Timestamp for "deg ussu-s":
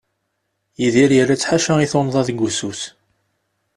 2.27-2.81